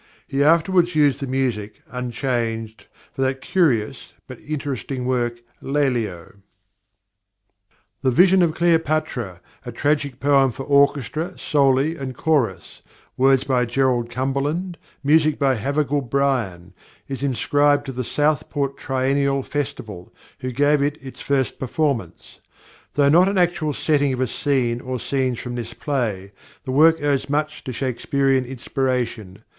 [0.27, 6.37] He afterwards used the music, unchanged, for that curious but interesting work Lelio.
[8.01, 12.81] "The Vision of Cleopatra," a "Tragic Poem for Orchestra, Soli, and Chorus,"
[13.15, 16.73] words by Gerald Cumberland, music by +Havergal Brian+,
[17.07, 22.39] is inscribed to the Southport Triennial Festival, who gave it its first performance.
[22.95, 26.31] Though not an actual setting of a scene or scenes from this play,
[26.63, 29.43] the work owes much to Shakespearian inspiration.